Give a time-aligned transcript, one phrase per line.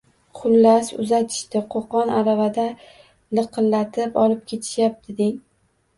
[0.37, 1.59] Xullas, uzatishdi.
[1.75, 2.65] Qoʼqon aravada
[3.41, 5.41] liqirlatib olib ketishyapti, deng!